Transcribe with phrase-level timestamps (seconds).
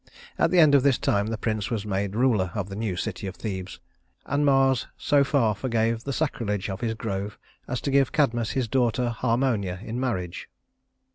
[0.39, 3.27] At the end of this time the prince was made ruler of the new city
[3.27, 3.79] of Thebes,
[4.25, 8.67] and Mars so far forgave the sacrilege of his grove as to give Cadmus his
[8.67, 10.49] daughter Harmonia in marriage.